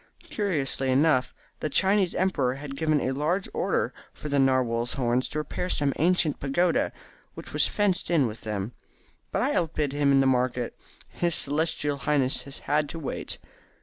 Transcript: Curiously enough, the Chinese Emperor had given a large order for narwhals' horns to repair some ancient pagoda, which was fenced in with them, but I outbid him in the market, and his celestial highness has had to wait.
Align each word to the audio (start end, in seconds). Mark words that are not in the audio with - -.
Curiously 0.31 0.89
enough, 0.89 1.31
the 1.59 1.69
Chinese 1.69 2.15
Emperor 2.15 2.55
had 2.55 2.75
given 2.75 2.99
a 2.99 3.11
large 3.11 3.47
order 3.53 3.93
for 4.15 4.27
narwhals' 4.29 4.95
horns 4.95 5.29
to 5.29 5.37
repair 5.37 5.69
some 5.69 5.93
ancient 5.97 6.39
pagoda, 6.39 6.91
which 7.35 7.53
was 7.53 7.67
fenced 7.67 8.09
in 8.09 8.25
with 8.25 8.41
them, 8.41 8.71
but 9.31 9.43
I 9.43 9.53
outbid 9.53 9.93
him 9.93 10.11
in 10.11 10.19
the 10.19 10.25
market, 10.25 10.75
and 11.11 11.21
his 11.21 11.35
celestial 11.35 11.97
highness 11.97 12.41
has 12.49 12.57
had 12.65 12.89
to 12.89 12.97
wait. 12.97 13.37